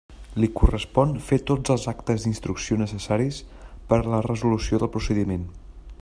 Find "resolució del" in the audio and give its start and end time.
4.29-4.95